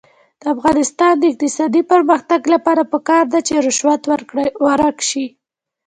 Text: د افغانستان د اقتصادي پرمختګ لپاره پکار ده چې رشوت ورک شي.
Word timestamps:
د 0.41 0.43
افغانستان 0.55 1.13
د 1.17 1.23
اقتصادي 1.31 1.81
پرمختګ 1.91 2.41
لپاره 2.53 2.81
پکار 2.93 3.23
ده 3.33 3.39
چې 3.47 3.53
رشوت 3.65 4.01
ورک 4.65 4.97
شي. 5.09 5.25